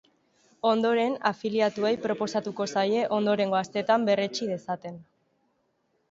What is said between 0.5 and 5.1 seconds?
Ondoren, afiliatuei proposatuko zaie, ondorengo asteetan berretsi dezaten.